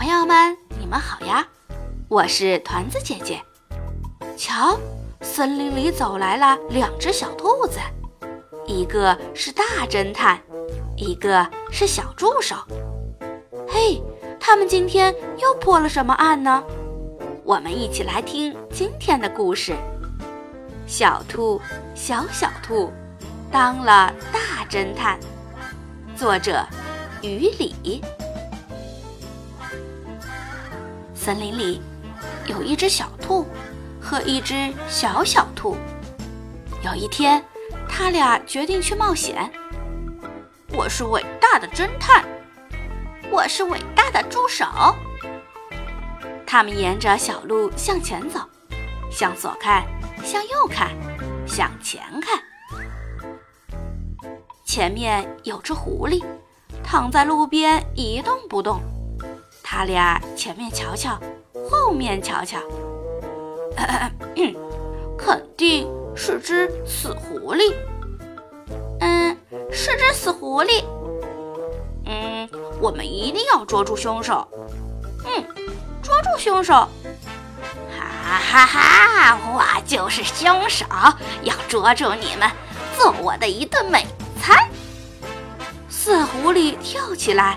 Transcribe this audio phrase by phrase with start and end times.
[0.00, 1.46] 朋友们，你们好呀！
[2.08, 3.38] 我是团子姐姐。
[4.34, 4.80] 瞧，
[5.20, 7.78] 森林里走来了两只小兔子，
[8.64, 10.40] 一个是大侦探，
[10.96, 12.56] 一个是小助手。
[13.68, 14.02] 嘿，
[14.40, 16.64] 他们今天又破了什么案呢？
[17.44, 19.76] 我们一起来听今天的故事。
[20.86, 21.60] 小兔，
[21.94, 22.90] 小小兔，
[23.52, 25.20] 当了大侦探。
[26.16, 26.64] 作者：
[27.20, 28.02] 于里。
[31.30, 31.80] 森林里
[32.48, 33.46] 有一只小兔
[34.00, 35.76] 和一只小小兔。
[36.82, 37.40] 有一天，
[37.88, 39.48] 他俩决定去冒险。
[40.72, 42.24] 我是伟大的侦探，
[43.30, 44.66] 我是伟大的助手。
[46.44, 48.40] 他们沿着小路向前走，
[49.08, 49.86] 向左看，
[50.24, 50.90] 向右看，
[51.46, 52.42] 向前看。
[54.64, 56.24] 前面有只狐狸，
[56.82, 58.80] 躺在路边一动不动。
[59.72, 61.16] 他俩前面瞧瞧，
[61.70, 62.58] 后面瞧瞧，
[65.16, 67.72] 肯定是只死狐狸。
[68.98, 69.36] 嗯，
[69.70, 70.82] 是只死狐狸。
[72.04, 74.44] 嗯，我们一定要捉住凶手。
[75.24, 75.44] 嗯，
[76.02, 76.74] 捉住凶手。
[76.74, 79.38] 哈哈哈！
[79.54, 80.84] 我就是凶手，
[81.42, 82.50] 要捉住你们，
[82.98, 84.04] 做我的一顿美
[84.42, 84.68] 餐。
[85.88, 87.56] 死狐狸跳起来。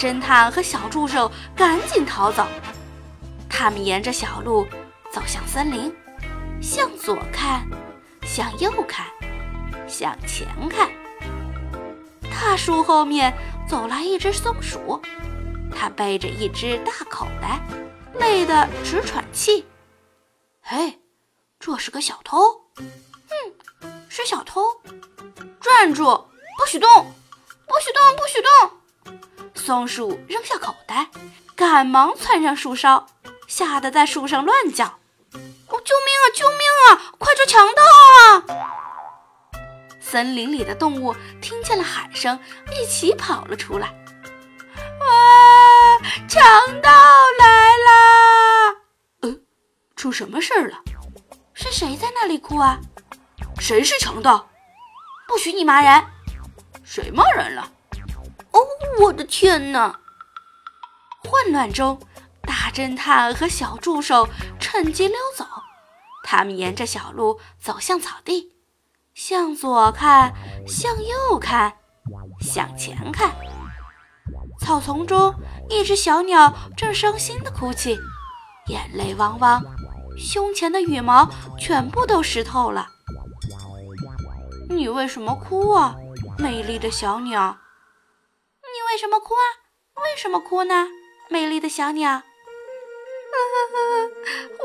[0.00, 2.46] 侦探和小助手赶紧逃走，
[3.50, 4.66] 他们沿着小路
[5.12, 5.94] 走向森林，
[6.62, 7.68] 向左看，
[8.22, 9.06] 向右看，
[9.86, 10.90] 向前看。
[12.30, 13.36] 大树后面
[13.68, 15.02] 走来一只松鼠，
[15.76, 17.60] 它背着一只大口袋，
[18.14, 19.66] 累得直喘气。
[20.62, 20.98] 嘿，
[21.58, 22.38] 这是个小偷！
[22.78, 24.62] 嗯，是小偷！
[25.60, 26.04] 站住，
[26.56, 26.88] 不许动，
[27.66, 28.79] 不许动，不许动！
[29.54, 31.08] 松鼠扔下口袋，
[31.54, 33.06] 赶忙窜上树梢，
[33.46, 34.86] 吓得在树上乱叫
[35.68, 36.26] ：“哦，救命啊！
[36.34, 37.12] 救命啊！
[37.18, 37.82] 快抓强盗
[38.16, 38.44] 啊！”
[40.00, 42.38] 森林里的动物听见了喊声，
[42.72, 43.88] 一起跑了出来。
[45.00, 45.98] 啊！
[46.28, 46.42] 强
[46.80, 46.90] 盗
[47.38, 48.76] 来啦！
[49.20, 49.36] 呃，
[49.94, 50.78] 出什么事儿了？
[51.54, 52.80] 是谁在那里哭啊？
[53.58, 54.48] 谁是强盗？
[55.28, 56.04] 不许你骂人！
[56.82, 57.70] 谁骂人了？
[58.52, 58.60] 哦，
[59.00, 59.98] 我的天哪！
[61.24, 61.98] 混乱中，
[62.42, 64.28] 大侦探和小助手
[64.58, 65.46] 趁机溜走。
[66.22, 68.52] 他们沿着小路走向草地，
[69.14, 70.34] 向左看，
[70.66, 71.78] 向右看，
[72.42, 73.34] 向前看。
[74.60, 75.34] 草丛中，
[75.70, 77.98] 一只小鸟正伤心地哭泣，
[78.66, 79.62] 眼泪汪汪，
[80.18, 81.26] 胸前的羽毛
[81.58, 82.86] 全部都湿透了。
[84.68, 85.96] 你为什么哭啊，
[86.36, 87.56] 美丽的小鸟？
[88.92, 89.46] 为什么哭啊？
[90.02, 90.88] 为什么哭呢？
[91.28, 92.24] 美丽的小鸟，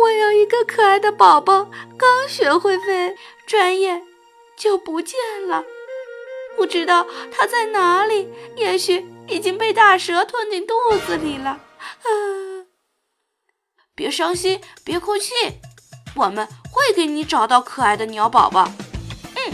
[0.00, 1.68] 我有一个可爱的宝宝，
[1.98, 3.16] 刚学会飞，
[3.48, 4.00] 转眼
[4.56, 5.18] 就不见
[5.48, 5.64] 了，
[6.56, 10.74] 不知道它在哪里，也许已经被大蛇吞进肚
[11.04, 11.50] 子里了。
[11.80, 12.08] 啊！
[13.96, 15.32] 别伤心，别哭泣，
[16.14, 18.70] 我们会给你找到可爱的鸟宝宝。
[19.34, 19.52] 嗯，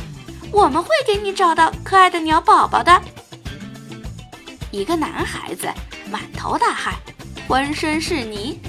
[0.53, 3.03] 我们会给你找到可爱的鸟宝宝的。
[4.71, 5.67] 一个男孩子
[6.11, 6.95] 满头大汗，
[7.49, 8.61] 浑身是泥，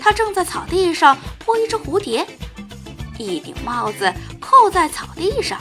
[0.00, 2.26] 他正在草地上拖一只蝴蝶，
[3.18, 5.58] 一顶帽子扣在草地上，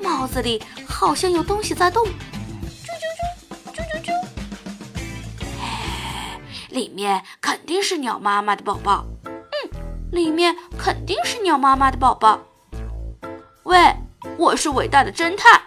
[0.00, 4.12] 帽子里好像有东西在动，啾啾啾啾啾啾，
[5.60, 6.38] 哎，
[6.70, 9.70] 里面肯定是鸟妈妈的宝宝，嗯，
[10.12, 12.40] 里面肯定是鸟妈妈的宝宝。
[13.64, 13.76] 喂，
[14.38, 15.60] 我是伟大的侦探，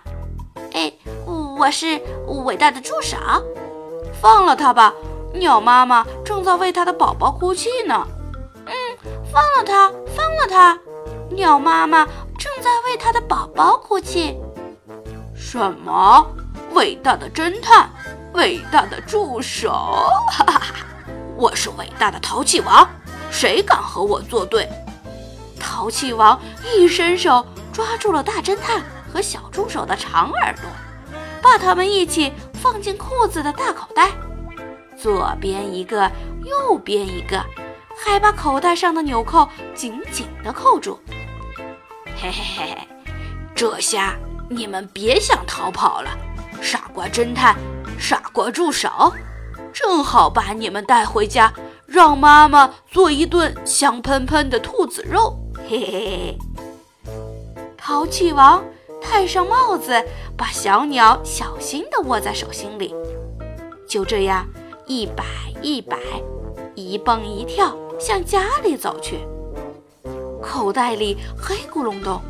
[0.73, 0.93] 哎，
[1.25, 2.01] 我是
[2.45, 3.17] 伟大的助手。
[4.25, 4.91] 放了他吧，
[5.35, 8.07] 鸟妈妈正在为它的宝宝哭泣呢。
[8.65, 8.73] 嗯，
[9.31, 10.75] 放了它，放了它，
[11.29, 12.03] 鸟妈妈
[12.35, 14.35] 正在为它的宝宝哭泣。
[15.35, 16.25] 什么？
[16.73, 17.87] 伟大的侦探，
[18.33, 19.69] 伟大的助手，
[20.31, 20.75] 哈哈哈！
[21.37, 22.89] 我是伟大的淘气王，
[23.29, 24.67] 谁敢和我作对？
[25.59, 28.81] 淘气王一伸手抓住了大侦探
[29.13, 30.63] 和小助手的长耳朵，
[31.43, 32.33] 把他们一起。
[32.65, 34.09] 放进裤子的大口袋，
[34.97, 36.11] 左边一个，
[36.43, 37.39] 右边一个，
[37.95, 40.99] 还把口袋上的纽扣紧紧地扣住。
[42.19, 42.87] 嘿嘿嘿嘿，
[43.53, 44.15] 这下
[44.49, 46.09] 你们别想逃跑了，
[46.59, 47.55] 傻瓜侦探，
[47.99, 49.13] 傻瓜助手，
[49.71, 51.53] 正好把你们带回家，
[51.85, 55.37] 让妈妈做一顿香喷喷的兔子肉。
[55.69, 56.37] 嘿嘿嘿，
[57.77, 58.65] 淘气王。
[59.07, 60.03] 戴上帽子，
[60.37, 62.93] 把小鸟小心地握在手心里。
[63.87, 64.45] 就这样，
[64.85, 65.25] 一摆
[65.61, 65.97] 一摆，
[66.75, 69.19] 一蹦一跳，向家里走去。
[70.41, 72.21] 口袋里黑咕隆咚，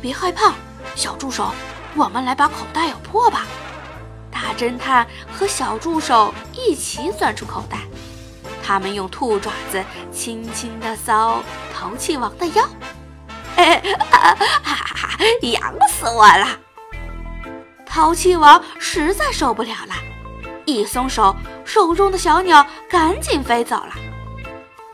[0.00, 0.54] 别害怕，
[0.94, 1.52] 小助手，
[1.94, 3.46] 我们来把口袋咬破吧。
[4.30, 7.78] 大侦探和小助手一起钻出口袋，
[8.62, 11.36] 他们用兔爪子轻轻地搔
[11.72, 12.64] 淘气王的腰。
[13.54, 13.64] 哈
[14.10, 15.18] 哈哈！
[15.42, 16.46] 痒死我了！
[17.92, 19.94] 淘气王实在受不了了，
[20.64, 23.92] 一松手，手中的小鸟赶紧飞走了。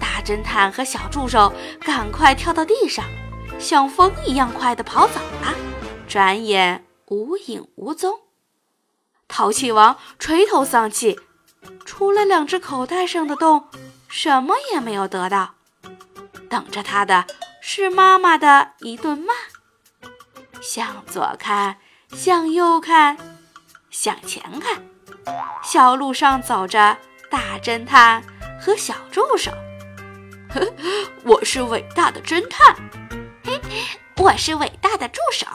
[0.01, 3.05] 大侦探和小助手赶快跳到地上，
[3.57, 5.55] 像风一样快地跑走了，
[6.09, 8.19] 转眼无影无踪。
[9.29, 11.21] 淘气王垂头丧气，
[11.85, 13.69] 除了两只口袋上的洞，
[14.09, 15.55] 什么也没有得到。
[16.51, 17.27] 等着他的
[17.61, 19.33] 是妈妈的一顿骂。
[20.61, 21.77] 向左看，
[22.15, 23.17] 向右看，
[23.91, 24.83] 向前看，
[25.63, 26.97] 小路上走着
[27.31, 28.23] 大侦探
[28.61, 29.53] 和小助手。
[31.25, 32.75] 我是伟大的侦探，
[33.45, 33.61] 嘿，
[34.17, 35.47] 我是伟大的助手。